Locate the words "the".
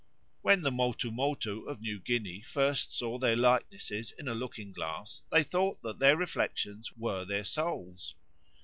0.61-0.71